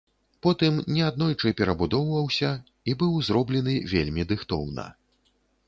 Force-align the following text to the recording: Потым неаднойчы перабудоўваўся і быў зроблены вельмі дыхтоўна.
Потым 0.43 0.79
неаднойчы 0.95 1.51
перабудоўваўся 1.59 2.51
і 2.89 2.97
быў 3.03 3.13
зроблены 3.29 3.77
вельмі 3.95 4.29
дыхтоўна. 4.35 4.91